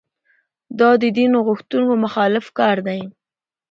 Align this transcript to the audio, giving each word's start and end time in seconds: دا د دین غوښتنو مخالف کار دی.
دا 0.79 0.89
د 1.01 1.03
دین 1.17 1.31
غوښتنو 1.47 1.91
مخالف 2.03 2.45
کار 2.59 2.77
دی. 2.87 3.01